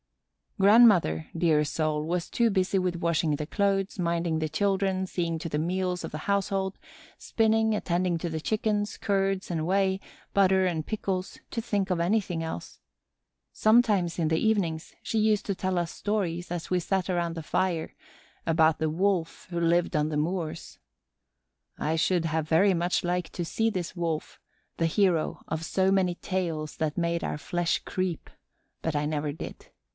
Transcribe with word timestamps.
Grandmother, 0.59 1.27
dear 1.37 1.63
soul, 1.63 2.03
was 2.03 2.29
too 2.29 2.49
busy 2.49 2.77
with 2.77 2.97
washing 2.97 3.35
the 3.35 3.45
clothes, 3.47 3.97
minding 3.97 4.39
the 4.39 4.49
children, 4.49 5.07
seeing 5.07 5.39
to 5.39 5.49
the 5.49 5.59
meals 5.59 6.03
of 6.03 6.11
the 6.11 6.17
household, 6.29 6.77
spinning, 7.17 7.73
attending 7.75 8.17
to 8.19 8.29
the 8.29 8.41
chickens, 8.41 8.97
curds 8.97 9.49
and 9.49 9.65
whey, 9.65 9.99
butter, 10.33 10.65
and 10.65 10.85
pickles, 10.85 11.39
to 11.49 11.61
think 11.61 11.89
of 11.89 11.99
anything 11.99 12.43
else. 12.43 12.79
Sometimes, 13.53 14.19
in 14.19 14.27
the 14.27 14.37
evenings, 14.37 14.93
she 15.01 15.17
used 15.17 15.45
to 15.47 15.55
tell 15.55 15.77
us 15.79 15.91
stories, 15.91 16.51
as 16.51 16.69
we 16.69 16.79
sat 16.79 17.09
around 17.09 17.33
the 17.35 17.43
fire, 17.43 17.95
about 18.45 18.77
the 18.79 18.89
Wolf 18.89 19.47
who 19.51 19.59
lived 19.59 19.95
on 19.95 20.09
the 20.09 20.17
moors. 20.17 20.79
I 21.79 21.95
should 21.95 22.25
have 22.25 22.47
very 22.49 22.73
much 22.75 23.03
liked 23.03 23.33
to 23.33 23.45
see 23.45 23.69
this 23.71 23.95
Wolf, 23.95 24.39
the 24.77 24.87
hero 24.87 25.43
of 25.47 25.63
so 25.65 25.91
many 25.91 26.15
tales 26.15 26.77
that 26.77 26.97
made 26.97 27.23
our 27.23 27.37
flesh 27.37 27.79
creep, 27.79 28.29
but 28.83 28.95
I 28.95 29.05
never 29.05 29.31
did. 29.31 29.67